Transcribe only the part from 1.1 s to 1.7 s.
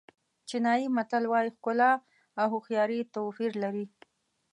وایي